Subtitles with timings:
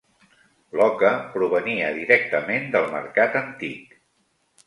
[0.79, 3.95] L'oca provenia directament del mercat antic.